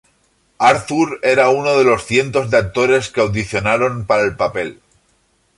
[0.57, 4.81] Arthur era uno de los cientos de actores que audicionaron para el papel.